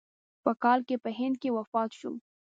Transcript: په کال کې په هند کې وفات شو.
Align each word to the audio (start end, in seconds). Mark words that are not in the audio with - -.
په 0.43 0.51
کال 0.63 0.79
کې 0.87 0.95
په 1.03 1.09
هند 1.17 1.35
کې 1.41 1.49
وفات 1.57 1.89
شو. 1.99 2.11